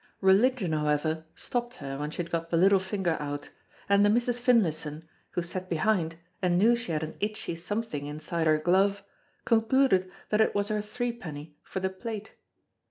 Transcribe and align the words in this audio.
Religion, 0.19 0.71
however, 0.73 1.25
stopped 1.35 1.75
her 1.75 1.99
when 1.99 2.09
she 2.09 2.23
had 2.23 2.31
got 2.31 2.49
the 2.49 2.57
little 2.57 2.79
finger 2.79 3.15
out, 3.19 3.51
and 3.87 4.03
the 4.03 4.09
Misses 4.09 4.39
Finlayson, 4.39 5.07
who 5.33 5.43
sat 5.43 5.69
behind 5.69 6.15
and 6.41 6.57
knew 6.57 6.75
she 6.75 6.91
had 6.91 7.03
an 7.03 7.15
itchy 7.19 7.55
something 7.55 8.07
inside 8.07 8.47
her 8.47 8.57
glove, 8.57 9.03
concluded 9.45 10.11
that 10.29 10.41
it 10.41 10.55
was 10.55 10.69
her 10.69 10.81
threepenny 10.81 11.55
for 11.61 11.79
the 11.81 11.89
plate. 11.91 12.33